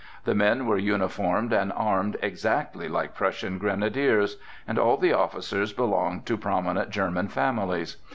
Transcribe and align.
The 0.25 0.33
men 0.33 0.65
were 0.65 0.79
uniformed 0.79 1.53
and 1.53 1.71
armed 1.75 2.17
exactly 2.23 2.87
like 2.89 3.13
Prussian 3.13 3.59
grenadiers, 3.59 4.37
and 4.67 4.79
all 4.79 4.97
the 4.97 5.13
officers 5.13 5.73
belonged 5.73 6.25
to 6.25 6.37
prominent 6.37 6.89
German 6.89 7.27
families. 7.27 7.97